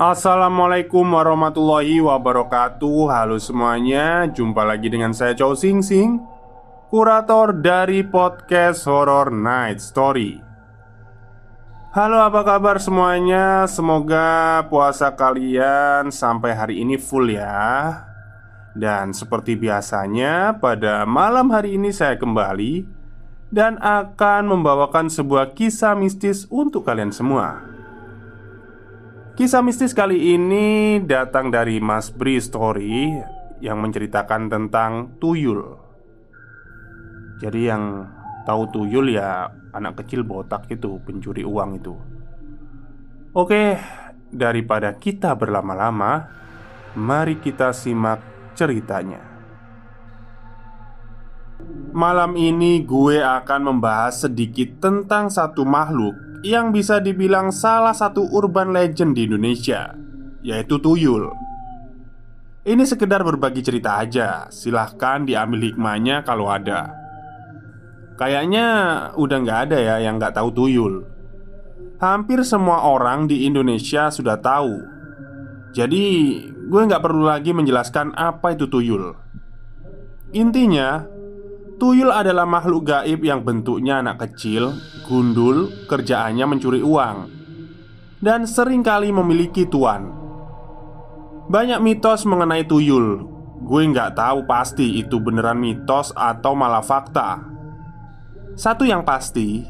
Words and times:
Assalamualaikum 0.00 1.04
warahmatullahi 1.04 2.00
wabarakatuh. 2.00 3.12
Halo 3.12 3.36
semuanya 3.36 4.24
Jumpa 4.32 4.64
lagi 4.64 4.88
dengan 4.88 5.12
saya 5.12 5.36
Chow 5.36 5.52
Sing 5.52 5.84
Sing 5.84 6.24
Kurator 6.88 7.60
dari 7.60 8.00
podcast 8.00 8.88
Horror 8.88 9.28
Night 9.28 9.84
Story. 9.84 10.40
Halo 11.92 12.16
apa 12.16 12.40
kabar 12.48 12.80
semuanya? 12.80 13.68
Semoga 13.68 14.64
puasa 14.72 15.12
kalian 15.12 16.08
sampai 16.08 16.56
hari 16.56 16.80
ini 16.80 16.96
full 16.96 17.36
ya. 17.36 17.92
Dan 18.72 19.12
seperti 19.12 19.52
biasanya 19.52 20.56
pada 20.64 21.04
malam 21.04 21.52
hari 21.52 21.76
ini 21.76 21.92
saya 21.92 22.16
kembali 22.16 22.88
Dan 23.52 23.76
akan 23.76 24.48
membawakan 24.48 25.12
sebuah 25.12 25.52
kisah 25.52 25.92
mistis 25.92 26.48
untuk 26.48 26.88
kalian 26.88 27.12
semua 27.12 27.69
Kisah 29.40 29.64
mistis 29.64 29.96
kali 29.96 30.36
ini 30.36 31.00
datang 31.00 31.48
dari 31.48 31.80
Mas 31.80 32.12
Bri 32.12 32.36
Story 32.36 33.08
yang 33.64 33.80
menceritakan 33.80 34.52
tentang 34.52 35.16
tuyul. 35.16 35.80
Jadi 37.40 37.72
yang 37.72 38.04
tahu 38.44 38.68
tuyul 38.68 39.08
ya 39.08 39.48
anak 39.72 40.04
kecil 40.04 40.28
botak 40.28 40.68
itu, 40.68 41.00
pencuri 41.00 41.40
uang 41.40 41.70
itu. 41.72 41.96
Oke, 43.32 43.80
daripada 44.28 44.92
kita 45.00 45.32
berlama-lama, 45.32 46.28
mari 47.00 47.40
kita 47.40 47.72
simak 47.72 48.20
ceritanya. 48.52 49.24
Malam 51.96 52.36
ini 52.36 52.84
gue 52.84 53.24
akan 53.24 53.72
membahas 53.72 54.28
sedikit 54.28 54.84
tentang 54.84 55.32
satu 55.32 55.64
makhluk 55.64 56.29
yang 56.40 56.72
bisa 56.72 57.00
dibilang 57.00 57.52
salah 57.52 57.92
satu 57.92 58.24
urban 58.32 58.72
legend 58.72 59.12
di 59.16 59.28
Indonesia, 59.28 59.92
yaitu 60.40 60.80
tuyul. 60.80 61.28
Ini 62.60 62.84
sekedar 62.84 63.24
berbagi 63.24 63.64
cerita 63.64 64.00
aja, 64.00 64.48
silahkan 64.52 65.24
diambil 65.24 65.72
hikmahnya 65.72 66.24
kalau 66.24 66.48
ada. 66.52 66.92
Kayaknya 68.20 68.66
udah 69.16 69.38
nggak 69.40 69.60
ada 69.68 69.78
ya 69.80 69.96
yang 70.04 70.20
nggak 70.20 70.36
tahu 70.36 70.52
tuyul. 70.52 71.08
Hampir 72.00 72.44
semua 72.44 72.84
orang 72.84 73.28
di 73.28 73.48
Indonesia 73.48 74.12
sudah 74.12 74.36
tahu. 74.40 74.76
Jadi 75.72 76.04
gue 76.52 76.82
nggak 76.84 77.00
perlu 77.00 77.24
lagi 77.24 77.56
menjelaskan 77.56 78.12
apa 78.16 78.52
itu 78.52 78.68
tuyul. 78.68 79.16
Intinya, 80.36 81.04
Tuyul 81.80 82.12
adalah 82.12 82.44
makhluk 82.44 82.92
gaib 82.92 83.24
yang 83.24 83.40
bentuknya 83.40 84.04
anak 84.04 84.28
kecil, 84.28 84.76
gundul, 85.08 85.72
kerjaannya 85.88 86.44
mencuri 86.44 86.84
uang 86.84 87.16
Dan 88.20 88.44
sering 88.44 88.84
kali 88.84 89.08
memiliki 89.08 89.64
tuan. 89.64 90.12
Banyak 91.48 91.80
mitos 91.80 92.28
mengenai 92.28 92.68
tuyul. 92.68 93.24
Gue 93.64 93.88
nggak 93.88 94.12
tahu 94.12 94.44
pasti 94.44 95.00
itu 95.00 95.24
beneran 95.24 95.56
mitos 95.56 96.12
atau 96.12 96.52
malah 96.52 96.84
fakta. 96.84 97.48
Satu 98.60 98.84
yang 98.84 99.00
pasti 99.00 99.64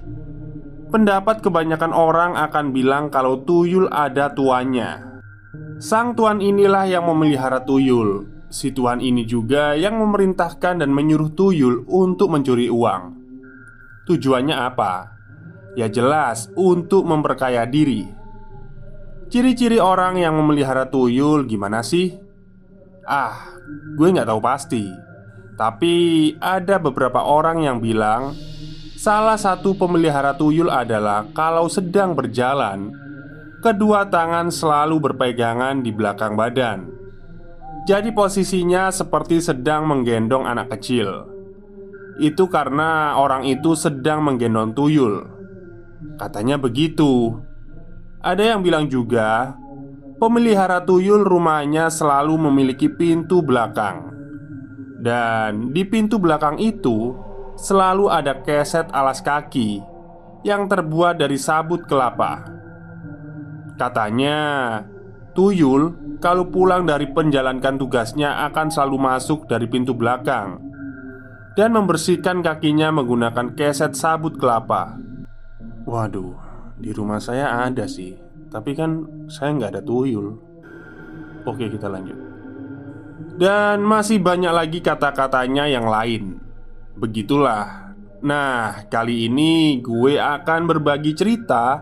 Pendapat 0.90 1.38
kebanyakan 1.46 1.94
orang 1.94 2.34
akan 2.34 2.74
bilang 2.74 3.14
kalau 3.14 3.46
tuyul 3.46 3.86
ada 3.86 4.34
tuannya. 4.34 5.22
Sang 5.78 6.18
tuan 6.18 6.42
inilah 6.42 6.90
yang 6.90 7.06
memelihara 7.06 7.62
tuyul 7.62 8.39
Si 8.50 8.74
tuan 8.74 8.98
ini 8.98 9.22
juga 9.22 9.78
yang 9.78 10.02
memerintahkan 10.02 10.82
dan 10.82 10.90
menyuruh 10.90 11.30
tuyul 11.38 11.86
untuk 11.86 12.34
mencuri 12.34 12.66
uang. 12.66 13.14
Tujuannya 14.10 14.58
apa? 14.58 15.14
Ya 15.78 15.86
jelas 15.86 16.50
untuk 16.58 17.06
memperkaya 17.06 17.62
diri. 17.62 18.10
Ciri-ciri 19.30 19.78
orang 19.78 20.18
yang 20.18 20.34
memelihara 20.34 20.90
tuyul 20.90 21.46
gimana 21.46 21.86
sih? 21.86 22.18
Ah, 23.06 23.54
gue 23.94 24.10
nggak 24.10 24.26
tahu 24.26 24.42
pasti. 24.42 24.84
Tapi 25.54 25.94
ada 26.42 26.82
beberapa 26.82 27.22
orang 27.22 27.62
yang 27.62 27.78
bilang 27.84 28.32
Salah 28.96 29.36
satu 29.36 29.76
pemelihara 29.76 30.32
tuyul 30.32 30.72
adalah 30.72 31.28
kalau 31.36 31.68
sedang 31.68 32.16
berjalan 32.16 32.88
Kedua 33.60 34.08
tangan 34.08 34.48
selalu 34.48 34.96
berpegangan 35.04 35.84
di 35.84 35.92
belakang 35.92 36.32
badan 36.32 36.99
jadi 37.88 38.12
posisinya 38.12 38.92
seperti 38.92 39.40
sedang 39.40 39.88
menggendong 39.88 40.44
anak 40.44 40.76
kecil. 40.76 41.28
Itu 42.20 42.52
karena 42.52 43.16
orang 43.16 43.48
itu 43.48 43.72
sedang 43.72 44.20
menggendong 44.20 44.76
tuyul. 44.76 45.24
Katanya 46.20 46.60
begitu. 46.60 47.40
Ada 48.20 48.52
yang 48.52 48.60
bilang 48.60 48.84
juga 48.92 49.56
Pemelihara 50.20 50.84
tuyul 50.84 51.24
rumahnya 51.24 51.88
selalu 51.88 52.36
memiliki 52.36 52.92
pintu 52.92 53.40
belakang. 53.40 54.12
Dan 55.00 55.72
di 55.72 55.80
pintu 55.88 56.20
belakang 56.20 56.60
itu 56.60 57.16
Selalu 57.56 58.12
ada 58.12 58.36
keset 58.44 58.92
alas 58.92 59.24
kaki 59.24 59.80
Yang 60.44 60.76
terbuat 60.76 61.16
dari 61.16 61.40
sabut 61.40 61.88
kelapa. 61.88 62.44
Katanya 63.80 64.36
Tuyul 65.32 66.09
kalau 66.20 66.52
pulang 66.52 66.84
dari 66.84 67.08
penjalankan 67.08 67.80
tugasnya 67.80 68.44
akan 68.52 68.68
selalu 68.68 68.96
masuk 69.00 69.48
dari 69.48 69.64
pintu 69.64 69.96
belakang 69.96 70.60
dan 71.56 71.72
membersihkan 71.72 72.44
kakinya 72.44 72.92
menggunakan 72.92 73.56
keset 73.56 73.96
sabut 73.96 74.36
kelapa. 74.36 75.00
Waduh, 75.88 76.36
di 76.76 76.92
rumah 76.92 77.18
saya 77.18 77.64
ada 77.64 77.88
sih, 77.88 78.14
tapi 78.52 78.76
kan 78.76 79.08
saya 79.32 79.56
nggak 79.56 79.72
ada 79.76 79.82
tuyul. 79.82 80.36
Oke, 81.48 81.72
kita 81.72 81.88
lanjut. 81.88 82.16
Dan 83.40 83.80
masih 83.80 84.20
banyak 84.20 84.52
lagi 84.52 84.78
kata-katanya 84.84 85.64
yang 85.64 85.88
lain. 85.88 86.36
Begitulah. 87.00 87.96
Nah, 88.20 88.84
kali 88.92 89.32
ini 89.32 89.80
gue 89.80 90.20
akan 90.20 90.68
berbagi 90.68 91.16
cerita 91.16 91.80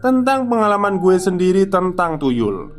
tentang 0.00 0.48
pengalaman 0.48 0.96
gue 0.96 1.16
sendiri 1.20 1.68
tentang 1.68 2.16
tuyul. 2.16 2.75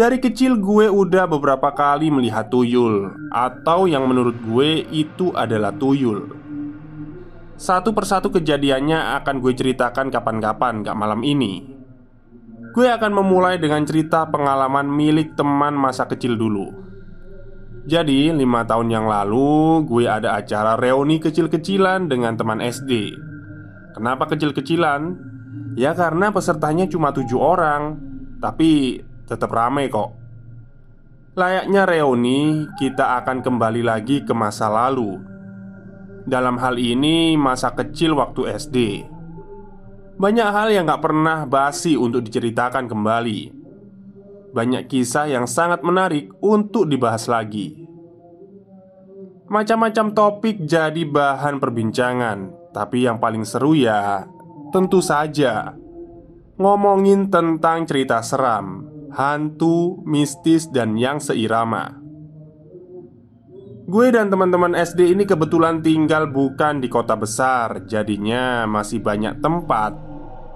Dari 0.00 0.16
kecil 0.16 0.56
gue 0.56 0.88
udah 0.88 1.28
beberapa 1.28 1.76
kali 1.76 2.08
melihat 2.08 2.48
tuyul 2.48 3.12
Atau 3.28 3.84
yang 3.84 4.08
menurut 4.08 4.32
gue 4.40 4.88
itu 4.88 5.28
adalah 5.36 5.76
tuyul. 5.76 6.32
Satu 7.60 7.92
persatu 7.92 8.32
kejadiannya 8.32 9.20
akan 9.20 9.44
gue 9.44 9.52
ceritakan 9.52 10.08
kapan-kapan 10.08 10.80
gak 10.80 10.96
malam 10.96 11.20
ini. 11.20 11.68
Gue 12.72 12.88
akan 12.88 13.12
memulai 13.12 13.60
dengan 13.60 13.84
cerita 13.84 14.24
pengalaman 14.24 14.88
milik 14.88 15.36
teman 15.36 15.76
masa 15.76 16.08
kecil 16.08 16.40
dulu. 16.40 16.72
Jadi 17.84 18.32
lima 18.32 18.64
tahun 18.64 18.88
yang 18.88 19.04
lalu 19.04 19.84
gue 19.84 20.08
ada 20.08 20.40
acara 20.40 20.80
reuni 20.80 21.20
kecil-kecilan 21.20 22.08
dengan 22.08 22.40
teman 22.40 22.64
SD 22.64 23.12
Kenapa 23.92 24.32
kecil-kecilan? 24.32 25.00
Ya 25.76 25.92
karena 25.92 26.32
pesertanya 26.32 26.88
cuma 26.88 27.12
tujuh 27.12 27.36
orang. 27.36 28.00
Tapi 28.40 29.02
tetap 29.30 29.54
ramai 29.54 29.86
kok. 29.86 30.10
Layaknya 31.38 31.86
reuni, 31.86 32.66
kita 32.74 33.22
akan 33.22 33.38
kembali 33.46 33.86
lagi 33.86 34.26
ke 34.26 34.34
masa 34.34 34.66
lalu. 34.66 35.22
Dalam 36.26 36.58
hal 36.58 36.74
ini 36.76 37.38
masa 37.38 37.72
kecil 37.72 38.12
waktu 38.12 38.50
SD 38.60 38.76
Banyak 40.20 40.48
hal 40.52 40.68
yang 40.68 40.84
gak 40.84 41.00
pernah 41.00 41.48
basi 41.48 41.96
untuk 41.96 42.26
diceritakan 42.28 42.90
kembali. 42.90 43.40
Banyak 44.52 44.84
kisah 44.90 45.30
yang 45.30 45.48
sangat 45.48 45.80
menarik 45.80 46.28
untuk 46.44 46.90
dibahas 46.90 47.24
lagi. 47.30 47.88
Macam-macam 49.48 50.12
topik 50.12 50.62
jadi 50.62 51.02
bahan 51.08 51.58
perbincangan 51.58 52.70
Tapi 52.70 53.02
yang 53.02 53.18
paling 53.18 53.42
seru 53.42 53.74
ya 53.74 54.26
Tentu 54.74 55.00
saja. 55.00 55.74
Ngomongin 56.60 57.32
tentang 57.32 57.88
cerita 57.88 58.20
seram 58.20 58.89
Hantu, 59.10 60.06
mistis, 60.06 60.70
dan 60.70 60.94
yang 60.94 61.18
seirama. 61.18 62.00
Gue 63.90 64.14
dan 64.14 64.30
teman-teman 64.30 64.70
SD 64.78 65.18
ini 65.18 65.26
kebetulan 65.26 65.82
tinggal 65.82 66.30
bukan 66.30 66.78
di 66.78 66.86
kota 66.86 67.18
besar 67.18 67.90
Jadinya 67.90 68.62
masih 68.62 69.02
banyak 69.02 69.42
tempat 69.42 69.98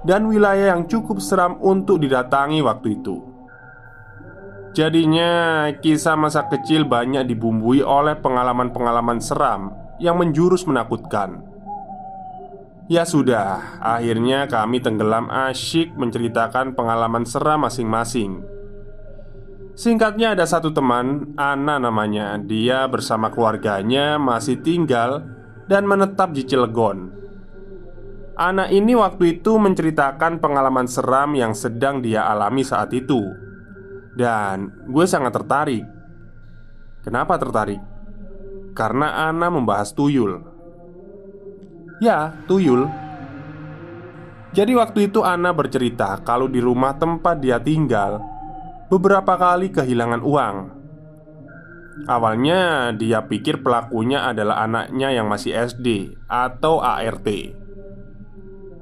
Dan 0.06 0.30
wilayah 0.30 0.70
yang 0.70 0.86
cukup 0.86 1.18
seram 1.18 1.58
untuk 1.58 1.98
didatangi 1.98 2.62
waktu 2.62 2.94
itu. 2.94 3.16
Jadinya 4.70 5.66
kisah 5.82 6.14
masa 6.14 6.46
kecil 6.46 6.86
banyak 6.86 7.26
dibumbui 7.26 7.82
oleh 7.82 8.14
pengalaman-pengalaman 8.22 9.18
seram 9.18 9.74
Yang 9.98 10.16
menjurus 10.22 10.62
menakutkan 10.70 11.53
Ya 12.84 13.08
sudah, 13.08 13.80
akhirnya 13.80 14.44
kami 14.44 14.76
tenggelam 14.76 15.32
asyik 15.32 15.96
menceritakan 15.96 16.76
pengalaman 16.76 17.24
seram 17.24 17.64
masing-masing. 17.64 18.44
Singkatnya 19.72 20.36
ada 20.36 20.44
satu 20.44 20.68
teman, 20.68 21.32
Ana 21.40 21.80
namanya. 21.80 22.36
Dia 22.36 22.84
bersama 22.84 23.32
keluarganya 23.32 24.20
masih 24.20 24.60
tinggal 24.60 25.24
dan 25.64 25.88
menetap 25.88 26.36
di 26.36 26.44
Cilegon. 26.44 27.08
Anak 28.36 28.68
ini 28.68 28.92
waktu 28.92 29.40
itu 29.40 29.56
menceritakan 29.56 30.44
pengalaman 30.44 30.84
seram 30.84 31.32
yang 31.32 31.56
sedang 31.56 32.04
dia 32.04 32.28
alami 32.28 32.68
saat 32.68 32.92
itu. 32.92 33.32
Dan 34.12 34.84
gue 34.92 35.08
sangat 35.08 35.32
tertarik. 35.32 35.88
Kenapa 37.00 37.40
tertarik? 37.40 37.80
Karena 38.76 39.24
Ana 39.32 39.48
membahas 39.48 39.96
tuyul 39.96 40.53
Ya, 42.02 42.34
tuyul 42.50 42.90
Jadi 44.54 44.72
waktu 44.74 45.10
itu 45.10 45.22
Ana 45.22 45.54
bercerita 45.54 46.18
kalau 46.22 46.50
di 46.50 46.58
rumah 46.58 46.94
tempat 46.98 47.38
dia 47.38 47.58
tinggal 47.58 48.22
beberapa 48.90 49.34
kali 49.34 49.74
kehilangan 49.74 50.22
uang. 50.22 50.56
Awalnya 52.06 52.90
dia 52.94 53.22
pikir 53.22 53.62
pelakunya 53.62 54.26
adalah 54.26 54.66
anaknya 54.66 55.14
yang 55.14 55.30
masih 55.30 55.54
SD 55.54 56.18
atau 56.26 56.82
ART. 56.82 57.26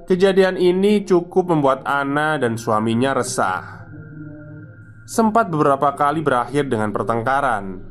Kejadian 0.09 0.57
ini 0.57 1.05
cukup 1.05 1.53
membuat 1.53 1.85
Ana 1.85 2.41
dan 2.41 2.57
suaminya 2.57 3.17
resah. 3.17 3.89
Sempat 5.05 5.53
beberapa 5.53 5.93
kali 5.93 6.25
berakhir 6.25 6.73
dengan 6.73 6.89
pertengkaran. 6.93 7.85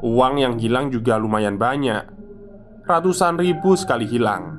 Uang 0.00 0.40
yang 0.40 0.56
hilang 0.56 0.88
juga 0.88 1.20
lumayan 1.20 1.60
banyak, 1.60 2.19
ratusan 2.90 3.38
ribu 3.38 3.78
sekali 3.78 4.10
hilang. 4.10 4.58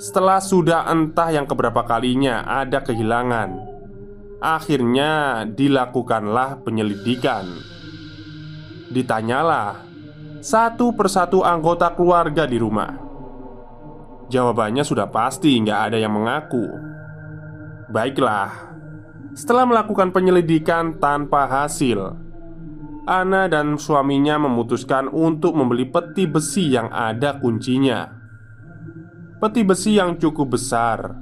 Setelah 0.00 0.40
sudah 0.40 0.88
entah 0.88 1.28
yang 1.32 1.44
keberapa 1.44 1.84
kalinya 1.84 2.44
ada 2.44 2.80
kehilangan, 2.84 3.76
Akhirnya 4.36 5.42
dilakukanlah 5.48 6.60
penyelidikan. 6.60 7.56
Ditanyalah 8.92 9.88
Satu 10.44 10.92
persatu 10.92 11.40
anggota 11.40 11.90
keluarga 11.96 12.44
di 12.44 12.60
rumah. 12.60 13.00
Jawabannya 14.28 14.84
sudah 14.84 15.08
pasti 15.08 15.56
nggak 15.56 15.80
ada 15.90 15.96
yang 15.96 16.12
mengaku. 16.12 16.68
Baiklah 17.88 18.52
Setelah 19.32 19.64
melakukan 19.64 20.12
penyelidikan 20.12 21.00
tanpa 21.00 21.48
hasil 21.48 22.25
Ana 23.06 23.46
dan 23.46 23.78
suaminya 23.78 24.34
memutuskan 24.42 25.06
untuk 25.06 25.54
membeli 25.54 25.86
peti 25.86 26.26
besi 26.26 26.74
yang 26.74 26.90
ada 26.90 27.38
kuncinya 27.38 28.10
Peti 29.38 29.62
besi 29.62 29.94
yang 29.94 30.18
cukup 30.18 30.58
besar 30.58 31.14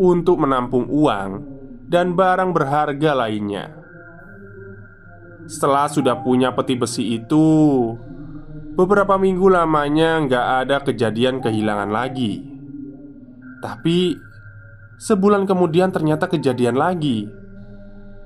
Untuk 0.00 0.40
menampung 0.40 0.88
uang 0.88 1.58
dan 1.88 2.12
barang 2.12 2.52
berharga 2.52 3.16
lainnya. 3.16 3.72
Setelah 5.48 5.88
sudah 5.88 6.20
punya 6.20 6.52
peti 6.52 6.76
besi 6.76 7.16
itu, 7.16 7.48
beberapa 8.76 9.16
minggu 9.16 9.48
lamanya 9.48 10.20
nggak 10.28 10.46
ada 10.62 10.76
kejadian 10.84 11.40
kehilangan 11.40 11.88
lagi. 11.88 12.44
Tapi 13.64 14.12
sebulan 15.00 15.48
kemudian 15.48 15.88
ternyata 15.88 16.28
kejadian 16.28 16.76
lagi. 16.76 17.24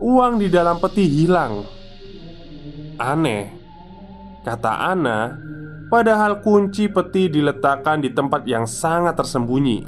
Uang 0.02 0.42
di 0.42 0.50
dalam 0.50 0.82
peti 0.82 1.06
hilang. 1.06 1.62
Aneh, 3.02 3.50
kata 4.46 4.94
Ana. 4.94 5.34
Padahal 5.90 6.40
kunci 6.40 6.88
peti 6.88 7.28
diletakkan 7.28 8.00
di 8.00 8.14
tempat 8.14 8.48
yang 8.48 8.64
sangat 8.64 9.12
tersembunyi. 9.18 9.84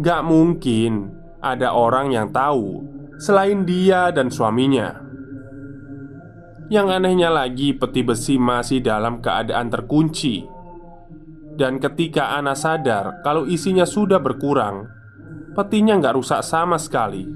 Gak 0.00 0.26
mungkin 0.26 1.14
ada 1.38 1.70
orang 1.70 2.10
yang 2.10 2.34
tahu 2.34 2.82
selain 3.20 3.62
dia 3.62 4.10
dan 4.10 4.26
suaminya. 4.32 5.04
Yang 6.68 6.88
anehnya 7.00 7.30
lagi, 7.30 7.72
peti 7.78 8.02
besi 8.02 8.36
masih 8.36 8.82
dalam 8.82 9.22
keadaan 9.22 9.70
terkunci. 9.70 10.44
Dan 11.58 11.82
ketika 11.82 12.34
Ana 12.38 12.54
sadar 12.54 13.22
kalau 13.22 13.46
isinya 13.46 13.86
sudah 13.86 14.22
berkurang, 14.22 14.86
petinya 15.56 15.98
nggak 15.98 16.14
rusak 16.14 16.44
sama 16.46 16.78
sekali. 16.78 17.26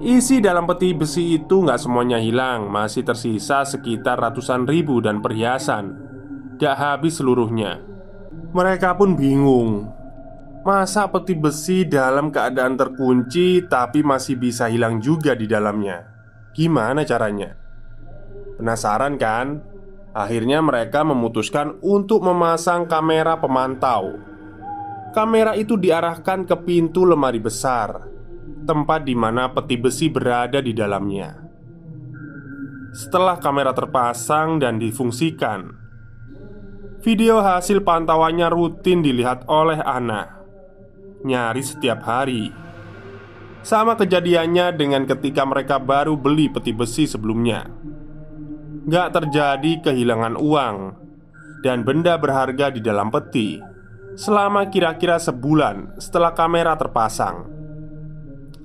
Isi 0.00 0.40
dalam 0.40 0.64
peti 0.64 0.96
besi 0.96 1.36
itu 1.36 1.60
nggak 1.60 1.76
semuanya 1.76 2.16
hilang, 2.16 2.72
masih 2.72 3.04
tersisa 3.04 3.68
sekitar 3.68 4.16
ratusan 4.16 4.64
ribu 4.64 5.04
dan 5.04 5.20
perhiasan. 5.20 5.92
Gak 6.56 6.76
habis 6.76 7.20
seluruhnya. 7.20 7.84
Mereka 8.52 8.96
pun 8.96 9.16
bingung 9.16 10.00
Masa 10.60 11.08
peti 11.08 11.32
besi 11.32 11.88
dalam 11.88 12.28
keadaan 12.28 12.76
terkunci 12.76 13.64
tapi 13.64 14.04
masih 14.04 14.36
bisa 14.36 14.68
hilang 14.68 15.00
juga 15.00 15.32
di 15.32 15.48
dalamnya? 15.48 16.04
Gimana 16.52 17.00
caranya? 17.08 17.56
Penasaran 18.60 19.16
kan? 19.16 19.56
Akhirnya 20.12 20.60
mereka 20.60 21.00
memutuskan 21.00 21.80
untuk 21.80 22.20
memasang 22.20 22.84
kamera 22.84 23.40
pemantau. 23.40 24.20
Kamera 25.16 25.56
itu 25.56 25.80
diarahkan 25.80 26.44
ke 26.44 26.56
pintu 26.60 27.08
lemari 27.08 27.40
besar, 27.40 28.04
tempat 28.64 29.04
di 29.06 29.14
mana 29.14 29.52
peti 29.52 29.76
besi 29.80 30.08
berada 30.08 30.58
di 30.58 30.72
dalamnya. 30.74 31.36
Setelah 32.90 33.38
kamera 33.38 33.70
terpasang 33.70 34.58
dan 34.58 34.82
difungsikan, 34.82 35.70
video 37.00 37.38
hasil 37.40 37.86
pantauannya 37.86 38.50
rutin 38.50 39.00
dilihat 39.00 39.46
oleh 39.46 39.78
Ana 39.78 40.40
nyaris 41.24 41.76
setiap 41.76 42.00
hari. 42.04 42.52
Sama 43.60 43.92
kejadiannya 43.92 44.72
dengan 44.72 45.04
ketika 45.04 45.44
mereka 45.44 45.76
baru 45.76 46.16
beli 46.16 46.48
peti 46.48 46.72
besi 46.72 47.04
sebelumnya. 47.04 47.68
Gak 48.88 49.12
terjadi 49.12 49.84
kehilangan 49.84 50.40
uang 50.40 50.76
dan 51.60 51.84
benda 51.84 52.16
berharga 52.16 52.72
di 52.72 52.80
dalam 52.80 53.12
peti 53.12 53.60
selama 54.16 54.72
kira-kira 54.72 55.20
sebulan 55.20 56.00
setelah 56.00 56.32
kamera 56.32 56.72
terpasang. 56.80 57.59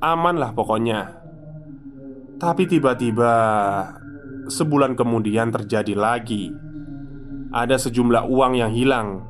Aman 0.05 0.37
lah 0.37 0.53
pokoknya. 0.53 1.17
Tapi 2.37 2.69
tiba-tiba 2.69 3.33
sebulan 4.45 4.93
kemudian 4.93 5.49
terjadi 5.49 5.97
lagi. 5.97 6.53
Ada 7.49 7.81
sejumlah 7.89 8.29
uang 8.29 8.53
yang 8.53 8.69
hilang. 8.69 9.25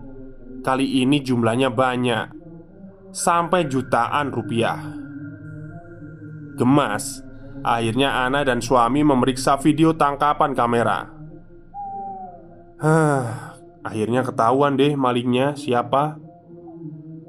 Kali 0.65 1.00
ini 1.00 1.24
jumlahnya 1.24 1.72
banyak 1.72 2.36
sampai 3.15 3.72
jutaan 3.72 4.36
rupiah. 4.36 4.82
Gemas, 6.60 7.24
akhirnya 7.63 8.27
Ana 8.27 8.44
dan 8.44 8.60
suami 8.60 9.00
memeriksa 9.05 9.55
video 9.62 9.96
tangkapan 9.96 10.51
kamera. 10.51 11.08
Hah, 12.84 13.55
akhirnya 13.86 14.27
ketahuan 14.27 14.75
deh 14.75 14.98
malingnya 15.00 15.55
siapa. 15.55 16.20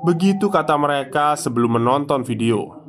Begitu 0.02 0.50
kata 0.50 0.74
mereka 0.74 1.38
sebelum 1.38 1.78
menonton 1.78 2.26
video. 2.26 2.85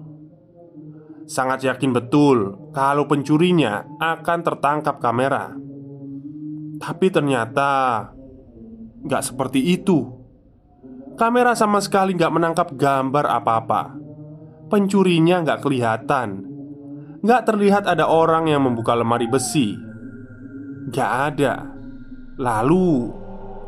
Sangat 1.28 1.62
yakin 1.68 1.92
betul 1.92 2.72
kalau 2.72 3.04
pencurinya 3.04 3.84
akan 4.00 4.40
tertangkap 4.42 5.04
kamera. 5.04 5.52
Tapi 6.80 7.08
ternyata 7.12 7.72
nggak 9.04 9.24
seperti 9.24 9.76
itu. 9.76 10.18
Kamera 11.18 11.58
sama 11.58 11.82
sekali 11.82 12.14
nggak 12.14 12.30
menangkap 12.30 12.68
gambar 12.78 13.26
apa-apa 13.42 13.90
Pencurinya 14.70 15.42
nggak 15.42 15.66
kelihatan 15.66 16.46
Nggak 17.26 17.42
terlihat 17.42 17.90
ada 17.90 18.06
orang 18.06 18.46
yang 18.46 18.62
membuka 18.62 18.94
lemari 18.94 19.26
besi 19.26 19.74
Nggak 20.94 21.12
ada 21.34 21.74
Lalu 22.38 23.10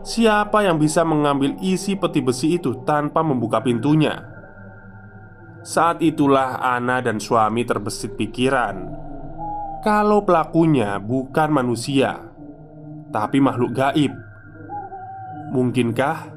Siapa 0.05 0.63
yang 0.63 0.79
bisa 0.79 1.03
mengambil 1.03 1.59
isi 1.59 1.99
peti 1.99 2.23
besi 2.23 2.55
itu 2.55 2.85
tanpa 2.87 3.19
membuka 3.19 3.59
pintunya? 3.59 4.38
Saat 5.59 5.99
itulah 5.99 6.59
Ana 6.63 7.03
dan 7.03 7.19
suami 7.19 7.67
terbesit 7.67 8.15
pikiran. 8.15 8.95
Kalau 9.79 10.27
pelakunya 10.27 10.99
bukan 10.99 11.55
manusia 11.55 12.19
Tapi 13.15 13.39
makhluk 13.39 13.71
gaib 13.71 14.11
Mungkinkah? 15.55 16.35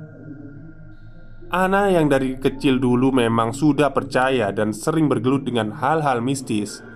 Ana 1.51 1.91
yang 1.91 2.07
dari 2.07 2.39
kecil 2.39 2.79
dulu 2.79 3.11
memang 3.11 3.51
sudah 3.51 3.91
percaya 3.91 4.55
dan 4.55 4.71
sering 4.71 5.11
bergelut 5.11 5.43
dengan 5.43 5.75
hal-hal 5.75 6.23
mistis 6.23 6.87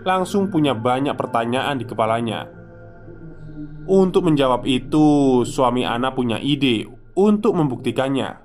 Langsung 0.00 0.48
punya 0.48 0.72
banyak 0.72 1.12
pertanyaan 1.12 1.76
di 1.76 1.84
kepalanya. 1.84 2.48
Untuk 3.84 4.24
menjawab 4.24 4.64
itu, 4.64 5.42
suami 5.44 5.84
Ana 5.84 6.16
punya 6.16 6.40
ide 6.40 6.88
untuk 7.12 7.52
membuktikannya. 7.52 8.38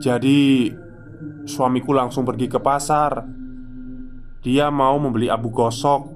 Jadi, 0.00 0.72
Suamiku 1.46 1.94
langsung 1.94 2.26
pergi 2.26 2.50
ke 2.50 2.58
pasar. 2.58 3.22
Dia 4.42 4.66
mau 4.66 4.98
membeli 4.98 5.30
abu 5.30 5.46
gosok. 5.54 6.10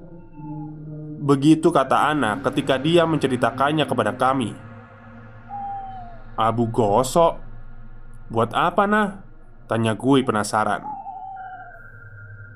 Begitu 1.23 1.71
kata 1.71 2.11
Ana 2.11 2.43
ketika 2.43 2.75
dia 2.75 3.07
menceritakannya 3.07 3.87
kepada 3.87 4.11
kami. 4.11 4.51
Abu 6.35 6.67
gosok? 6.67 7.39
Buat 8.27 8.51
apa 8.51 8.83
nah? 8.83 9.23
Tanya 9.71 9.95
gue 9.95 10.19
penasaran. 10.19 10.83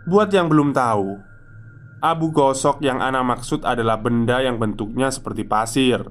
Buat 0.04 0.36
yang 0.36 0.52
belum 0.52 0.76
tahu, 0.76 1.16
abu 2.04 2.28
gosok 2.36 2.84
yang 2.84 3.00
Ana 3.00 3.24
maksud 3.24 3.64
adalah 3.64 3.96
benda 3.96 4.44
yang 4.44 4.60
bentuknya 4.60 5.08
seperti 5.08 5.48
pasir, 5.48 6.04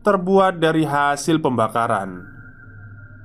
terbuat 0.00 0.58
dari 0.58 0.88
hasil 0.88 1.44
pembakaran 1.44 2.33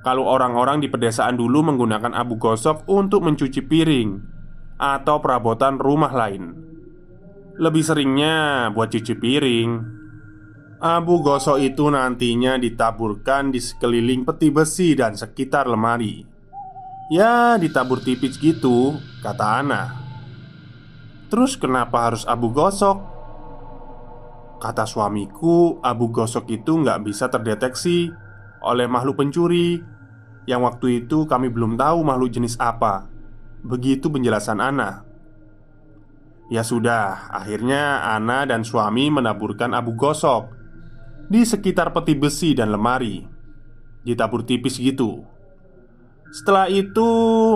kalau 0.00 0.24
orang-orang 0.24 0.80
di 0.80 0.88
pedesaan 0.88 1.36
dulu 1.36 1.60
menggunakan 1.60 2.16
abu 2.16 2.40
gosok 2.40 2.88
untuk 2.88 3.20
mencuci 3.20 3.60
piring 3.60 4.08
atau 4.80 5.20
perabotan 5.20 5.76
rumah 5.76 6.08
lain. 6.08 6.56
Lebih 7.60 7.84
seringnya 7.84 8.68
buat 8.72 8.88
cuci 8.88 9.14
piring. 9.20 9.70
Abu 10.80 11.20
gosok 11.20 11.60
itu 11.60 11.92
nantinya 11.92 12.56
ditaburkan 12.56 13.52
di 13.52 13.60
sekeliling 13.60 14.24
peti 14.24 14.48
besi 14.48 14.96
dan 14.96 15.12
sekitar 15.12 15.68
lemari. 15.68 16.24
Ya, 17.12 17.60
ditabur 17.60 18.00
tipis 18.00 18.40
gitu, 18.40 18.96
kata 19.20 19.60
Ana. 19.60 19.82
Terus 21.28 21.60
kenapa 21.60 22.08
harus 22.08 22.24
abu 22.24 22.48
gosok? 22.48 22.96
Kata 24.56 24.88
suamiku, 24.88 25.76
abu 25.84 26.08
gosok 26.08 26.48
itu 26.48 26.80
nggak 26.80 27.04
bisa 27.04 27.28
terdeteksi 27.28 28.29
oleh 28.60 28.86
makhluk 28.86 29.20
pencuri 29.20 29.80
yang 30.48 30.64
waktu 30.64 31.04
itu 31.04 31.24
kami 31.28 31.52
belum 31.52 31.76
tahu 31.76 32.04
makhluk 32.04 32.30
jenis 32.32 32.56
apa. 32.60 33.08
Begitu 33.60 34.08
penjelasan 34.08 34.60
Ana. 34.60 35.04
Ya 36.50 36.66
sudah, 36.66 37.30
akhirnya 37.30 38.02
Ana 38.10 38.42
dan 38.42 38.66
suami 38.66 39.06
menaburkan 39.12 39.70
abu 39.70 39.94
gosok 39.94 40.50
di 41.30 41.46
sekitar 41.46 41.94
peti 41.94 42.18
besi 42.18 42.56
dan 42.58 42.74
lemari. 42.74 43.22
Ditabur 44.02 44.42
tipis 44.42 44.80
gitu. 44.80 45.22
Setelah 46.34 46.66
itu, 46.66 47.10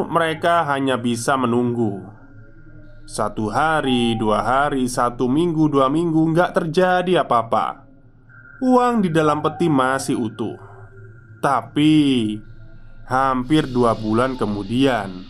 mereka 0.06 0.62
hanya 0.70 0.94
bisa 0.94 1.34
menunggu. 1.34 2.04
Satu 3.04 3.50
hari, 3.50 4.14
dua 4.14 4.44
hari, 4.44 4.86
satu 4.86 5.26
minggu, 5.26 5.66
dua 5.66 5.90
minggu, 5.90 6.30
nggak 6.30 6.54
terjadi 6.54 7.26
apa-apa. 7.26 7.86
Uang 8.62 9.02
di 9.02 9.10
dalam 9.10 9.42
peti 9.42 9.66
masih 9.66 10.16
utuh. 10.16 10.73
Tapi 11.44 12.40
hampir 13.04 13.68
dua 13.68 13.92
bulan 13.92 14.32
kemudian, 14.32 15.28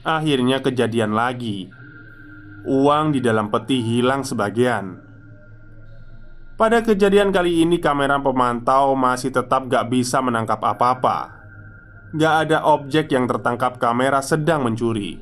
akhirnya 0.00 0.64
kejadian 0.64 1.12
lagi. 1.12 1.68
Uang 2.64 3.12
di 3.12 3.20
dalam 3.20 3.52
peti 3.52 3.84
hilang 3.84 4.24
sebagian. 4.24 4.96
Pada 6.56 6.80
kejadian 6.80 7.28
kali 7.28 7.60
ini, 7.60 7.76
kamera 7.76 8.16
pemantau 8.16 8.96
masih 8.96 9.36
tetap 9.36 9.68
gak 9.68 9.92
bisa 9.92 10.24
menangkap 10.24 10.64
apa-apa. 10.64 11.44
Gak 12.16 12.48
ada 12.48 12.64
objek 12.64 13.12
yang 13.12 13.28
tertangkap 13.28 13.76
kamera 13.76 14.24
sedang 14.24 14.64
mencuri. 14.64 15.20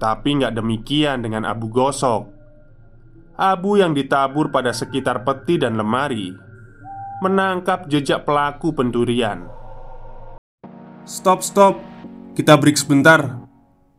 Tapi 0.00 0.40
gak 0.40 0.56
demikian 0.56 1.20
dengan 1.20 1.44
abu 1.44 1.68
gosok. 1.68 2.32
Abu 3.36 3.76
yang 3.76 3.92
ditabur 3.92 4.48
pada 4.48 4.72
sekitar 4.72 5.20
peti 5.20 5.60
dan 5.60 5.76
lemari 5.76 6.43
menangkap 7.22 7.86
jejak 7.86 8.26
pelaku 8.26 8.74
pencurian. 8.74 9.46
Stop, 11.04 11.44
stop. 11.44 11.78
Kita 12.34 12.58
break 12.58 12.80
sebentar. 12.80 13.44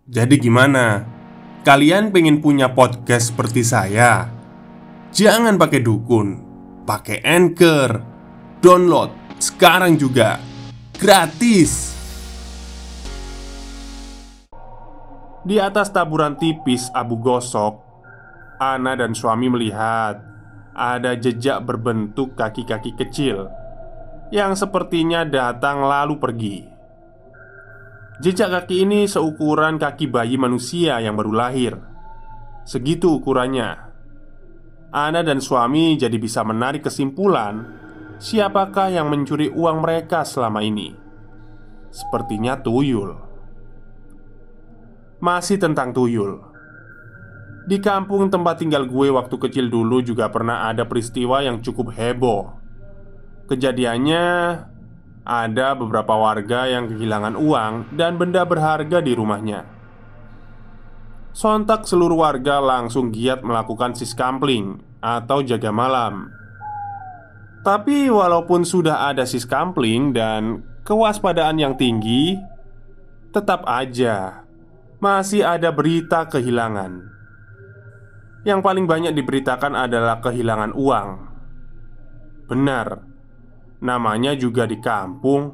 Jadi 0.10 0.36
gimana? 0.42 1.06
Kalian 1.64 2.12
pengen 2.12 2.44
punya 2.44 2.74
podcast 2.74 3.32
seperti 3.32 3.64
saya? 3.64 4.28
Jangan 5.16 5.56
pakai 5.56 5.80
dukun, 5.80 6.28
pakai 6.84 7.24
Anchor. 7.24 8.04
Download 8.60 9.10
sekarang 9.40 9.96
juga. 9.96 10.42
Gratis. 10.98 11.94
Di 15.46 15.62
atas 15.62 15.94
taburan 15.94 16.36
tipis 16.42 16.90
abu 16.90 17.22
gosok, 17.22 17.78
Ana 18.58 18.98
dan 18.98 19.14
suami 19.14 19.46
melihat 19.46 20.35
ada 20.76 21.16
jejak 21.16 21.64
berbentuk 21.64 22.36
kaki-kaki 22.36 22.92
kecil 23.00 23.48
yang 24.30 24.54
sepertinya 24.60 25.24
datang 25.24 25.88
lalu 25.88 26.20
pergi. 26.20 26.58
Jejak 28.20 28.52
kaki 28.52 28.88
ini 28.88 29.08
seukuran 29.08 29.80
kaki 29.80 30.08
bayi 30.08 30.36
manusia 30.40 31.00
yang 31.04 31.20
baru 31.20 31.32
lahir. 31.36 31.74
Segitu 32.64 33.20
ukurannya. 33.20 33.76
Ana 34.96 35.20
dan 35.24 35.44
suami 35.44 36.00
jadi 36.00 36.16
bisa 36.16 36.44
menarik 36.48 36.88
kesimpulan 36.88 37.68
siapakah 38.16 38.92
yang 38.96 39.12
mencuri 39.12 39.52
uang 39.52 39.84
mereka 39.84 40.24
selama 40.24 40.64
ini. 40.64 40.96
Sepertinya 41.92 42.60
tuyul. 42.60 43.12
Masih 45.20 45.60
tentang 45.60 45.92
tuyul. 45.92 46.55
Di 47.66 47.82
kampung 47.82 48.30
tempat 48.30 48.62
tinggal 48.62 48.86
gue 48.86 49.10
waktu 49.10 49.36
kecil 49.42 49.74
dulu 49.74 49.98
juga 50.06 50.30
pernah 50.30 50.70
ada 50.70 50.86
peristiwa 50.86 51.42
yang 51.42 51.66
cukup 51.66 51.90
heboh. 51.98 52.62
Kejadiannya 53.50 54.26
ada 55.26 55.68
beberapa 55.74 56.14
warga 56.14 56.70
yang 56.70 56.86
kehilangan 56.86 57.34
uang 57.34 57.98
dan 57.98 58.22
benda 58.22 58.46
berharga 58.46 59.02
di 59.02 59.18
rumahnya. 59.18 59.66
Sontak 61.34 61.90
seluruh 61.90 62.22
warga 62.22 62.62
langsung 62.62 63.10
giat 63.10 63.42
melakukan 63.42 63.98
siskampling 63.98 64.86
atau 65.02 65.42
jaga 65.42 65.74
malam. 65.74 66.30
Tapi 67.66 68.14
walaupun 68.14 68.62
sudah 68.62 69.10
ada 69.10 69.26
siskampling 69.26 70.14
dan 70.14 70.62
kewaspadaan 70.86 71.58
yang 71.58 71.74
tinggi, 71.74 72.38
tetap 73.34 73.66
aja 73.66 74.46
masih 75.02 75.42
ada 75.42 75.74
berita 75.74 76.30
kehilangan. 76.30 77.15
Yang 78.46 78.60
paling 78.62 78.86
banyak 78.86 79.14
diberitakan 79.18 79.74
adalah 79.74 80.22
kehilangan 80.22 80.78
uang. 80.78 81.10
Benar, 82.46 82.88
namanya 83.82 84.38
juga 84.38 84.70
di 84.70 84.78
kampung, 84.78 85.50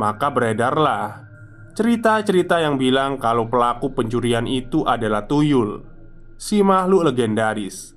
maka 0.00 0.32
beredarlah 0.32 1.28
cerita-cerita 1.76 2.56
yang 2.56 2.80
bilang 2.80 3.20
kalau 3.20 3.52
pelaku 3.52 3.92
pencurian 3.92 4.48
itu 4.48 4.80
adalah 4.88 5.28
tuyul, 5.28 5.84
si 6.40 6.64
makhluk 6.64 7.12
legendaris. 7.12 7.92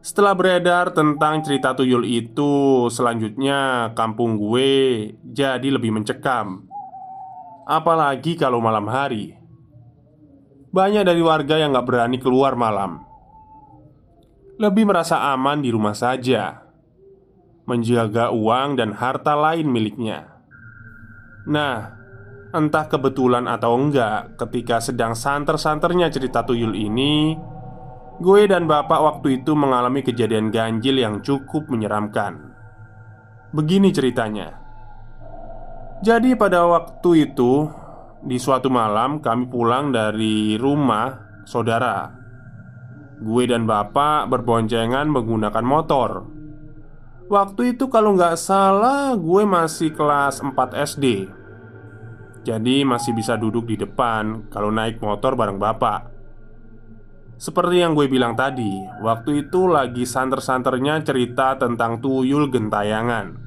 Setelah 0.00 0.38
beredar 0.38 0.94
tentang 0.94 1.42
cerita 1.42 1.74
tuyul 1.74 2.06
itu, 2.06 2.86
selanjutnya 2.88 3.90
kampung 3.98 4.38
gue 4.38 5.12
jadi 5.26 5.66
lebih 5.66 5.92
mencekam. 5.92 6.64
Apalagi 7.66 8.38
kalau 8.38 8.62
malam 8.62 8.86
hari. 8.86 9.34
Banyak 10.70 11.02
dari 11.06 11.22
warga 11.22 11.58
yang 11.58 11.74
gak 11.74 11.86
berani 11.86 12.18
keluar 12.18 12.54
malam. 12.58 13.02
Lebih 14.56 14.88
merasa 14.88 15.32
aman 15.36 15.60
di 15.60 15.68
rumah 15.68 15.92
saja. 15.92 16.64
Menjaga 17.68 18.30
uang 18.30 18.78
dan 18.78 18.94
harta 18.94 19.34
lain 19.34 19.68
miliknya. 19.68 20.42
Nah, 21.46 21.92
entah 22.54 22.86
kebetulan 22.90 23.46
atau 23.46 23.74
enggak 23.78 24.34
Ketika 24.34 24.82
sedang 24.82 25.14
santer-santernya 25.14 26.10
cerita 26.10 26.42
tuyul 26.42 26.74
ini 26.74 27.38
Gue 28.16 28.48
dan 28.48 28.64
bapak 28.64 28.96
waktu 28.96 29.44
itu 29.44 29.52
mengalami 29.52 30.00
kejadian 30.00 30.48
ganjil 30.48 30.96
yang 30.96 31.20
cukup 31.20 31.68
menyeramkan. 31.68 32.56
Begini 33.52 33.92
ceritanya. 33.92 34.56
Jadi 36.00 36.32
pada 36.32 36.64
waktu 36.64 37.28
itu 37.28 37.68
di 38.26 38.42
suatu 38.42 38.66
malam 38.66 39.22
kami 39.22 39.46
pulang 39.46 39.94
dari 39.94 40.58
rumah 40.58 41.14
saudara. 41.46 42.10
Gue 43.22 43.46
dan 43.46 43.64
bapak 43.64 44.26
berboncengan 44.28 45.06
menggunakan 45.08 45.64
motor. 45.64 46.10
Waktu 47.30 47.78
itu 47.78 47.86
kalau 47.86 48.18
nggak 48.18 48.34
salah 48.38 49.14
gue 49.18 49.42
masih 49.42 49.90
kelas 49.90 50.38
4 50.46 50.54
SD 50.78 51.26
Jadi 52.46 52.86
masih 52.86 53.18
bisa 53.18 53.34
duduk 53.34 53.66
di 53.66 53.74
depan 53.74 54.46
kalau 54.46 54.70
naik 54.70 55.02
motor 55.02 55.34
bareng 55.34 55.58
bapak. 55.58 56.14
Seperti 57.34 57.82
yang 57.82 57.98
gue 57.98 58.06
bilang 58.06 58.38
tadi 58.38 58.70
Waktu 59.02 59.50
itu 59.50 59.66
lagi 59.66 60.06
santer-santernya 60.06 61.02
cerita 61.02 61.58
tentang 61.58 61.98
tuyul 61.98 62.46
gentayangan. 62.46 63.42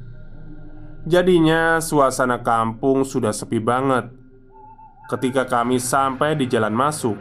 Jadinya 1.08 1.80
suasana 1.80 2.44
kampung 2.44 3.08
sudah 3.08 3.32
sepi 3.32 3.64
banget 3.64 4.19
Ketika 5.10 5.50
kami 5.50 5.82
sampai 5.82 6.38
di 6.38 6.46
jalan 6.46 6.78
masuk 6.78 7.18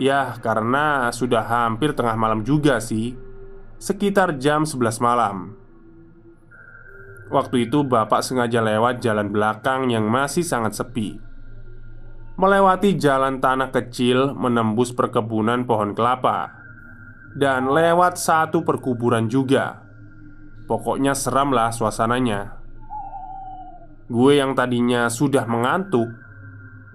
Ya 0.00 0.32
karena 0.40 1.12
sudah 1.12 1.44
hampir 1.44 1.92
tengah 1.92 2.16
malam 2.16 2.40
juga 2.40 2.80
sih 2.80 3.16
Sekitar 3.76 4.40
jam 4.40 4.64
11 4.64 5.04
malam. 5.04 5.52
Waktu 7.28 7.68
itu 7.68 7.84
bapak 7.84 8.24
sengaja 8.24 8.64
lewat 8.64 9.04
jalan 9.04 9.28
belakang 9.28 9.92
yang 9.92 10.08
masih 10.08 10.40
sangat 10.40 10.80
sepi. 10.80 11.20
Melewati 12.40 12.96
jalan 12.96 13.36
tanah 13.36 13.68
kecil 13.68 14.32
menembus 14.32 14.96
perkebunan 14.96 15.68
pohon 15.68 15.92
kelapa. 15.92 16.56
Dan 17.36 17.68
lewat 17.68 18.16
satu 18.16 18.64
perkuburan 18.64 19.28
juga. 19.28 19.84
Pokoknya 20.64 21.12
seram 21.12 21.52
lah 21.52 21.68
suasananya. 21.68 22.56
Gue 24.08 24.40
yang 24.40 24.56
tadinya 24.56 25.12
sudah 25.12 25.44
mengantuk 25.44 26.08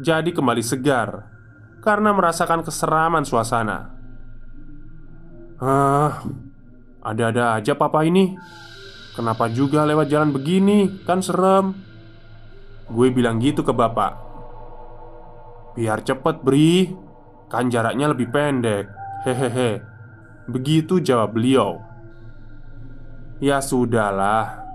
Jadi 0.01 0.34
kembali 0.34 0.65
segar 0.65 1.29
Karena 1.81 2.10
merasakan 2.10 2.65
keseraman 2.65 3.25
suasana. 3.25 3.89
Ah, 5.62 6.25
ada-ada 7.01 7.58
aja 7.58 7.74
papa 7.74 8.05
ini. 8.05 8.38
Kenapa 9.17 9.50
juga 9.50 9.86
lewat 9.86 10.10
jalan 10.10 10.29
begini? 10.29 11.01
Kan 11.05 11.25
serem. 11.25 11.74
Gue 12.86 13.10
bilang 13.10 13.41
gitu 13.41 13.65
ke 13.65 13.74
bapak. 13.74 14.13
Biar 15.74 16.05
cepet 16.05 16.46
Bri. 16.46 16.93
Kan 17.50 17.74
jaraknya 17.74 18.13
lebih 18.13 18.29
pendek. 18.29 18.86
Hehehe. 19.25 19.81
Begitu 20.46 21.01
jawab 21.01 21.34
beliau. 21.34 21.81
Ya 23.41 23.58
sudahlah. 23.58 24.65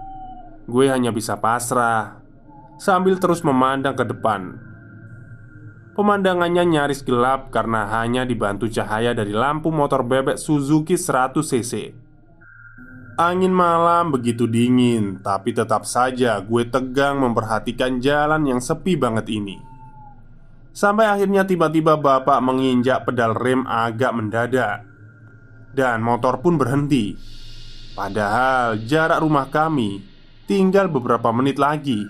Gue 0.66 0.90
hanya 0.90 1.14
bisa 1.14 1.38
pasrah. 1.38 2.18
Sambil 2.83 3.23
terus 3.23 3.47
memandang 3.47 3.95
ke 3.95 4.02
depan 4.02 4.65
Pemandangannya 5.97 6.69
nyaris 6.69 7.00
gelap 7.00 7.49
karena 7.49 7.88
hanya 7.88 8.29
dibantu 8.29 8.69
cahaya 8.69 9.17
dari 9.17 9.33
lampu 9.33 9.73
motor 9.73 10.05
bebek 10.05 10.37
Suzuki 10.37 11.00
100cc 11.00 12.05
Angin 13.17 13.49
malam 13.49 14.12
begitu 14.12 14.45
dingin, 14.45 15.25
tapi 15.25 15.57
tetap 15.57 15.88
saja 15.88 16.37
gue 16.45 16.69
tegang 16.69 17.25
memperhatikan 17.25 17.97
jalan 17.97 18.45
yang 18.45 18.61
sepi 18.61 18.93
banget 18.93 19.33
ini. 19.33 19.57
Sampai 20.76 21.09
akhirnya 21.09 21.49
tiba-tiba 21.49 21.97
bapak 21.97 22.45
menginjak 22.45 23.09
pedal 23.09 23.33
rem 23.33 23.65
agak 23.65 24.12
mendadak 24.12 24.85
Dan 25.73 26.05
motor 26.05 26.45
pun 26.45 26.61
berhenti 26.61 27.17
Padahal 27.97 28.85
jarak 28.85 29.25
rumah 29.25 29.49
kami 29.49 30.05
tinggal 30.45 30.93
beberapa 30.93 31.33
menit 31.33 31.57
lagi 31.57 32.05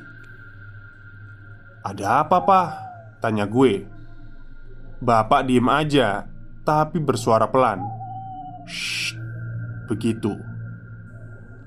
Ada 1.87 2.27
apa 2.27 2.43
pak? 2.43 2.86
Tanya 3.21 3.49
gue. 3.49 3.89
Bapak 4.97 5.45
diem 5.45 5.69
aja 5.69 6.25
Tapi 6.65 6.99
bersuara 7.01 7.47
pelan. 7.49 7.81
Shh 8.67 9.17
Begitu. 9.87 10.35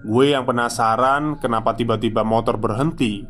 Gue 0.03 0.31
yang 0.31 0.43
penasaran 0.43 1.39
kenapa 1.39 1.75
tiba-tiba 1.75 2.23
motor 2.23 2.59
berhenti. 2.59 3.23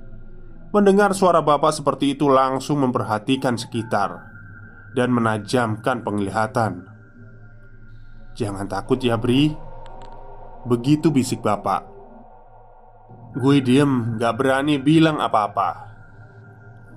Mendengar 0.69 1.17
suara 1.17 1.41
bapak 1.41 1.73
seperti 1.81 2.13
itu 2.13 2.29
langsung 2.29 2.85
memperhatikan 2.85 3.57
sekitar 3.57 4.29
Dan 4.93 5.13
menajamkan 5.13 6.01
penglihatan. 6.01 6.89
Jangan 8.33 8.65
takut 8.69 9.01
ya 9.01 9.17
Bri. 9.17 9.53
Begitu 10.65 11.13
bisik 11.13 11.45
bapak. 11.45 11.85
Gue 13.37 13.61
diem 13.61 14.17
gak 14.17 14.41
berani 14.41 14.81
bilang 14.81 15.21
apa-apa. 15.21 15.89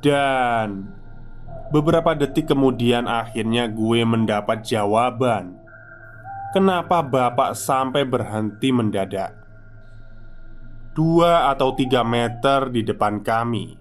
Dan 0.01 0.89
Beberapa 1.73 2.13
detik 2.13 2.53
kemudian 2.53 3.09
akhirnya 3.09 3.65
gue 3.65 4.05
mendapat 4.05 4.61
jawaban. 4.61 5.57
Kenapa 6.53 7.01
bapak 7.01 7.57
sampai 7.57 8.05
berhenti 8.05 8.69
mendadak? 8.69 9.33
Dua 10.93 11.49
atau 11.49 11.73
tiga 11.73 12.05
meter 12.05 12.69
di 12.69 12.85
depan 12.85 13.25
kami. 13.25 13.81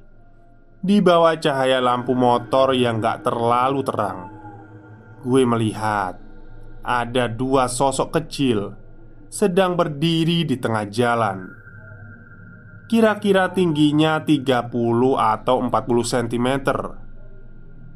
Di 0.79 1.03
bawah 1.03 1.35
cahaya 1.35 1.83
lampu 1.83 2.15
motor 2.15 2.71
yang 2.71 3.03
gak 3.03 3.27
terlalu 3.27 3.83
terang. 3.83 4.31
Gue 5.19 5.43
melihat 5.43 6.15
Ada 6.81 7.27
dua 7.27 7.67
sosok 7.67 8.15
kecil 8.15 8.73
Sedang 9.27 9.75
berdiri 9.75 10.47
di 10.47 10.55
tengah 10.55 10.87
jalan. 10.87 11.45
Kira-kira 12.87 13.51
tingginya 13.51 14.23
30 14.23 14.71
atau 15.15 15.55
40 15.63 15.71
cm 16.03 16.49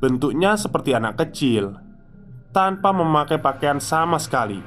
Bentuknya 0.05 0.53
seperti 0.53 0.93
anak 0.93 1.17
kecil 1.17 1.81
Tanpa 2.53 2.93
memakai 2.93 3.41
pakaian 3.41 3.81
sama 3.81 4.21
sekali 4.21 4.61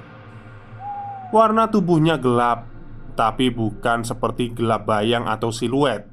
Warna 1.31 1.71
tubuhnya 1.71 2.19
gelap 2.19 2.67
tapi 3.19 3.51
bukan 3.51 4.07
seperti 4.07 4.55
gelap 4.55 4.87
bayang 4.87 5.27
atau 5.27 5.51
siluet. 5.51 6.07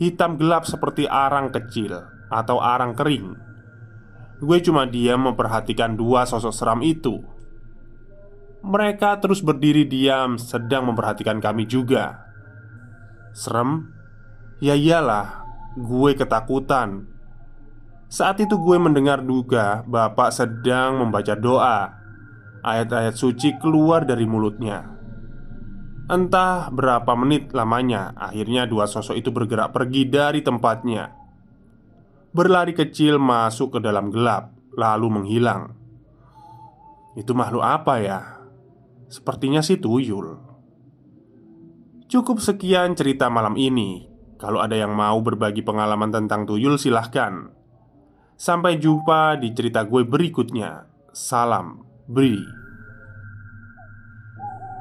Hitam 0.00 0.40
gelap 0.40 0.64
seperti 0.64 1.04
arang 1.04 1.52
kecil 1.52 1.92
atau 2.32 2.56
arang 2.56 2.96
kering. 2.96 3.36
Gue 4.40 4.64
cuma 4.64 4.88
diam 4.88 5.28
memperhatikan 5.28 5.92
dua 5.92 6.24
sosok 6.24 6.56
seram 6.56 6.80
itu. 6.80 7.20
Mereka 8.64 9.20
terus 9.20 9.44
berdiri 9.44 9.84
diam, 9.84 10.40
sedang 10.40 10.88
memperhatikan 10.88 11.36
kami 11.36 11.68
juga. 11.68 12.24
Serem? 13.36 13.92
Ya 14.64 14.72
iyalah, 14.72 15.44
gue 15.76 16.16
ketakutan. 16.16 17.12
Saat 18.16 18.40
itu 18.40 18.56
gue 18.56 18.80
mendengar 18.80 19.20
duga 19.20 19.84
bapak 19.84 20.32
sedang 20.32 21.04
membaca 21.04 21.36
doa. 21.36 22.00
Ayat-ayat 22.64 23.12
suci 23.12 23.60
keluar 23.60 24.08
dari 24.08 24.24
mulutnya. 24.24 24.88
Entah 26.08 26.72
berapa 26.72 27.12
menit 27.12 27.52
lamanya, 27.52 28.16
akhirnya 28.16 28.64
dua 28.64 28.88
sosok 28.88 29.20
itu 29.20 29.28
bergerak 29.28 29.76
pergi 29.76 30.08
dari 30.08 30.40
tempatnya. 30.40 31.12
Berlari 32.32 32.72
kecil 32.72 33.20
masuk 33.20 33.76
ke 33.76 33.78
dalam 33.84 34.08
gelap, 34.08 34.48
lalu 34.72 35.12
menghilang. 35.12 35.76
Itu 37.20 37.36
makhluk 37.36 37.68
apa 37.68 38.00
ya? 38.00 38.20
Sepertinya 39.12 39.60
si 39.60 39.76
tuyul. 39.76 40.40
Cukup 42.08 42.40
sekian 42.40 42.96
cerita 42.96 43.28
malam 43.28 43.60
ini. 43.60 44.08
Kalau 44.40 44.64
ada 44.64 44.72
yang 44.72 44.96
mau 44.96 45.20
berbagi 45.20 45.60
pengalaman 45.60 46.16
tentang 46.16 46.48
tuyul, 46.48 46.80
silahkan. 46.80 47.65
Sampai 48.36 48.76
jumpa 48.76 49.40
di 49.40 49.56
cerita 49.56 49.80
gue 49.88 50.04
berikutnya. 50.04 50.84
Salam, 51.08 51.80
Bri. 52.04 52.36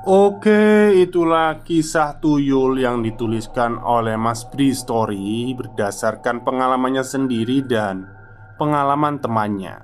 Oke, 0.05 0.91
itulah 0.99 1.63
kisah 1.63 2.19
tuyul 2.19 2.77
yang 2.77 2.99
dituliskan 2.99 3.79
oleh 3.79 4.19
Mas 4.19 4.43
Bri 4.43 4.75
Story 4.75 5.55
berdasarkan 5.55 6.43
pengalamannya 6.43 7.01
sendiri 7.01 7.63
dan 7.63 8.05
pengalaman 8.59 9.23
temannya. 9.23 9.81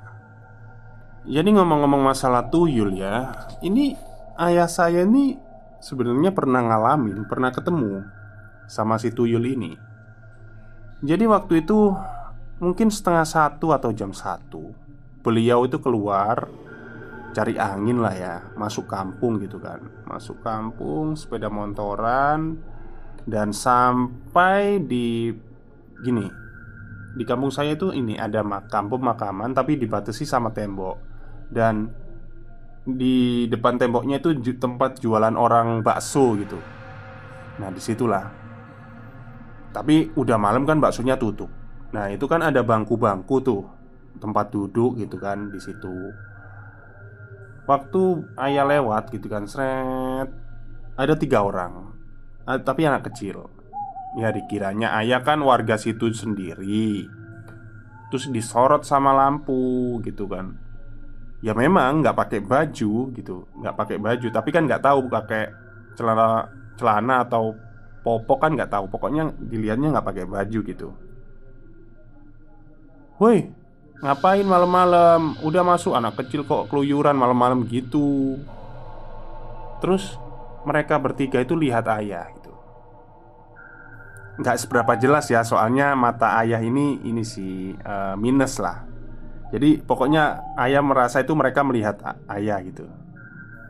Jadi 1.25 1.49
ngomong-ngomong 1.55 2.05
masalah 2.12 2.51
tuyul 2.51 2.91
ya, 2.91 3.34
ini 3.63 3.95
ayah 4.36 4.67
saya 4.67 5.07
ini 5.07 5.39
sebenarnya 5.79 6.36
pernah 6.36 6.60
ngalamin, 6.60 7.23
pernah 7.25 7.49
ketemu 7.55 8.03
sama 8.67 8.99
si 8.99 9.15
tuyul 9.15 9.47
ini. 9.47 9.73
Jadi 11.01 11.25
waktu 11.25 11.65
itu 11.65 11.97
mungkin 12.62 12.93
setengah 12.93 13.26
satu 13.26 13.74
atau 13.74 13.89
jam 13.89 14.13
satu, 14.13 14.69
beliau 15.26 15.65
itu 15.65 15.82
keluar 15.82 16.45
cari 17.32 17.56
angin 17.56 18.04
lah 18.04 18.13
ya 18.13 18.36
Masuk 18.60 18.86
kampung 18.91 19.41
gitu 19.41 19.58
kan. 19.58 19.82
Masuk 20.06 20.43
kampung 20.43 21.15
sepeda 21.15 21.47
motoran 21.47 22.60
Dan 23.24 23.56
sampai 23.56 24.84
di 24.84 25.32
Gini 26.04 26.28
Di 27.15 27.24
kampung 27.24 27.47
saya 27.47 27.80
itu 27.80 27.95
ini 27.95 28.19
ada 28.19 28.43
makam 28.43 28.91
pemakaman 28.91 29.56
Tapi 29.56 29.80
dibatasi 29.80 30.28
sama 30.28 30.52
tembok. 30.52 31.00
Dan 31.47 31.88
Di 32.84 33.47
depan 33.47 33.80
temboknya 33.80 34.19
itu 34.19 34.36
tempat 34.60 35.00
jualan 35.00 35.38
orang 35.39 35.86
bakso 35.86 36.36
gitu. 36.36 36.60
Nah 37.63 37.69
di 37.71 37.80
situlah. 37.80 38.26
Tapi 39.71 40.12
udah 40.19 40.36
malam 40.36 40.67
kan 40.67 40.84
baksonya 40.84 41.15
tutup 41.15 41.61
Nah 41.91 42.08
itu 42.12 42.25
kan 42.27 42.39
ada 42.43 42.63
bangku-bangku 42.63 43.43
tuh 43.43 43.63
Tempat 44.19 44.51
duduk 44.51 44.99
gitu 44.99 45.19
kan 45.19 45.51
di 45.51 45.60
situ 45.60 46.12
Waktu 47.67 48.01
ayah 48.39 48.67
lewat 48.67 49.12
gitu 49.12 49.32
kan 49.32 49.47
Seret 49.47 50.41
ada 51.01 51.15
tiga 51.15 51.41
orang, 51.41 51.97
eh, 52.45 52.60
tapi 52.62 52.86
anak 52.86 53.10
kecil. 53.12 53.47
Ya 54.19 54.30
dikiranya 54.30 54.91
ayah 54.99 55.23
kan 55.23 55.39
warga 55.39 55.80
situ 55.80 56.12
sendiri. 56.12 57.08
Terus 58.12 58.27
disorot 58.27 58.84
sama 58.84 59.15
lampu 59.15 59.97
gitu 60.04 60.27
kan. 60.27 60.60
Ya 61.39 61.56
memang 61.56 62.04
nggak 62.04 62.13
pakai 62.13 62.39
baju 62.43 62.93
gitu, 63.15 63.47
nggak 63.56 63.75
pakai 63.80 63.97
baju. 63.97 64.27
Tapi 64.30 64.49
kan 64.51 64.67
nggak 64.67 64.84
tahu 64.84 65.08
pakai 65.08 65.49
celana 65.95 66.51
celana 66.75 67.23
atau 67.23 67.56
popok 68.04 68.45
kan 68.45 68.51
nggak 68.54 68.69
tahu. 68.69 68.86
Pokoknya 68.91 69.32
dilihatnya 69.39 69.95
nggak 69.95 70.08
pakai 70.12 70.25
baju 70.27 70.60
gitu. 70.60 70.89
Woi, 73.21 73.45
ngapain 74.01 74.41
malam-malam? 74.41 75.38
Udah 75.45 75.62
masuk 75.62 75.93
anak 75.93 76.17
kecil 76.17 76.41
kok 76.41 76.73
keluyuran 76.73 77.13
malam-malam 77.13 77.69
gitu. 77.69 78.41
Terus 79.77 80.17
mereka 80.65 80.97
bertiga 80.97 81.38
itu 81.38 81.53
lihat 81.53 81.86
ayah 82.01 82.25
gitu. 82.34 82.49
Nggak 84.41 84.57
seberapa 84.65 84.97
jelas 84.97 85.29
ya, 85.29 85.45
soalnya 85.45 85.93
mata 85.93 86.34
ayah 86.41 86.65
ini 86.65 86.97
ini 87.05 87.21
sih 87.21 87.77
eh, 87.77 88.15
minus 88.17 88.57
lah. 88.57 88.89
Jadi 89.53 89.86
pokoknya 89.86 90.57
ayah 90.57 90.81
merasa 90.81 91.21
itu 91.21 91.38
mereka 91.38 91.62
melihat 91.62 92.01
ayah 92.25 92.57
gitu. 92.65 92.89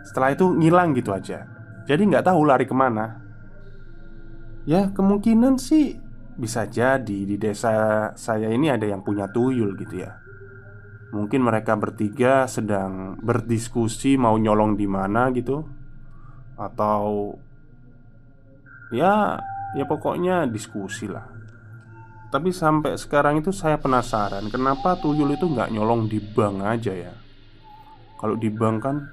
Setelah 0.08 0.32
itu 0.32 0.48
ngilang 0.48 0.96
gitu 0.96 1.12
aja. 1.12 1.44
Jadi 1.92 2.08
nggak 2.08 2.24
tahu 2.24 2.48
lari 2.48 2.64
ke 2.64 2.72
mana. 2.72 3.20
Ya 4.64 4.88
kemungkinan 4.96 5.60
sih 5.60 6.00
bisa 6.42 6.66
jadi 6.66 7.06
di 7.06 7.38
desa 7.38 8.10
saya 8.18 8.50
ini 8.50 8.74
ada 8.74 8.90
yang 8.90 9.06
punya 9.06 9.30
tuyul 9.30 9.78
gitu 9.78 10.02
ya. 10.02 10.18
Mungkin 11.14 11.46
mereka 11.46 11.78
bertiga 11.78 12.50
sedang 12.50 13.22
berdiskusi 13.22 14.18
mau 14.18 14.34
nyolong 14.42 14.74
di 14.74 14.90
mana 14.90 15.30
gitu. 15.30 15.62
Atau 16.58 17.38
Ya, 18.92 19.40
ya 19.72 19.88
pokoknya 19.88 20.52
diskusi 20.52 21.08
lah. 21.08 21.24
Tapi 22.28 22.52
sampai 22.52 22.96
sekarang 22.96 23.44
itu 23.44 23.52
saya 23.52 23.76
penasaran 23.76 24.48
Kenapa 24.48 24.96
tuyul 24.96 25.36
itu 25.36 25.52
nggak 25.52 25.68
nyolong 25.68 26.08
di 26.08 26.16
bank 26.20 26.64
aja 26.64 26.96
ya? 26.96 27.12
Kalau 28.16 28.40
di 28.40 28.48
bank 28.48 28.78
kan 28.80 29.04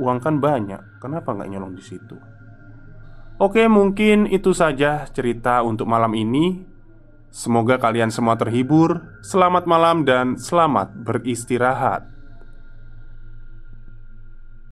Uang 0.00 0.16
kan 0.16 0.40
banyak 0.40 0.96
Kenapa 0.96 1.36
nggak 1.36 1.52
nyolong 1.52 1.76
di 1.76 1.84
situ 1.84 2.16
Oke 3.34 3.66
mungkin 3.66 4.30
itu 4.30 4.54
saja 4.54 5.10
cerita 5.10 5.66
untuk 5.66 5.90
malam 5.90 6.14
ini. 6.14 6.62
Semoga 7.34 7.82
kalian 7.82 8.14
semua 8.14 8.38
terhibur. 8.38 9.18
Selamat 9.26 9.66
malam 9.66 10.06
dan 10.06 10.38
selamat 10.38 10.94
beristirahat 11.02 12.13